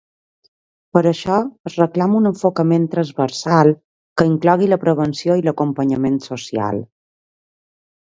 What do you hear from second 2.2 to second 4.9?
un enfocament transversal que inclogui la